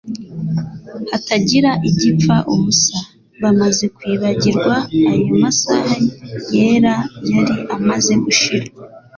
[1.09, 2.97] hatagira igipfa ubusa".
[3.41, 4.73] Bamaze kwibagirwa
[5.11, 5.93] ayo masaha
[6.55, 6.95] yera
[7.31, 8.67] yari amaze gushira,